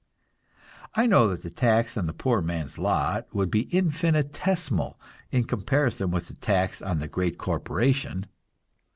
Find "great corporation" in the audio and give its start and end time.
7.07-8.25